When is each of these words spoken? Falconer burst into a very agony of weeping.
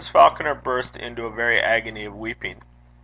Falconer 0.09 0.55
burst 0.55 0.97
into 0.97 1.27
a 1.27 1.29
very 1.29 1.59
agony 1.61 2.05
of 2.05 2.15
weeping. 2.15 2.63